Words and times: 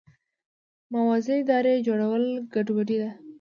موازي 0.93 1.33
ادارې 1.41 1.83
جوړول 1.87 2.23
ګډوډي 2.53 2.97
ده. 3.01 3.09